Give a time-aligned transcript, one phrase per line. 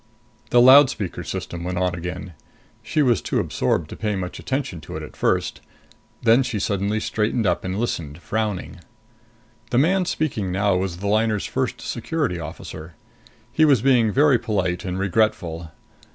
[0.49, 2.33] The loudspeaker system went on again.
[2.81, 5.61] She was too absorbed to pay much attention to it at first.
[6.23, 8.79] Then she suddenly straightened up and listened, frowning.
[9.69, 12.95] The man speaking now was the liner's First Security Officer.
[13.51, 15.69] He was being very polite and regretful.